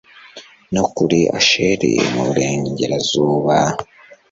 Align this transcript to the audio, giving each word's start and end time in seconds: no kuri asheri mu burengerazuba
no 0.73 0.83
kuri 0.95 1.19
asheri 1.37 1.91
mu 2.11 2.21
burengerazuba 2.27 3.57